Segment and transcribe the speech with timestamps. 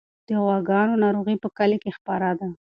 [0.27, 2.47] د غواګانو ناروغي په کلي کې خپره ده.